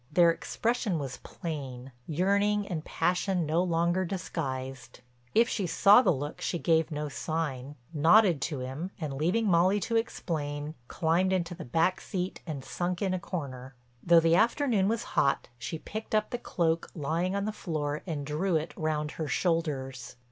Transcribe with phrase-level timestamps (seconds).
[0.11, 5.01] Their expression was plain, yearning and passion no longer disguised.
[5.35, 9.79] If she saw the look she gave no sign, nodded to him, and, leaving Molly
[9.81, 13.75] to explain, climbed into the back seat and sunk in a corner.
[14.01, 18.25] Though the afternoon was hot she picked up the cloak lying on the floor and
[18.25, 20.15] drew it round her shoulders.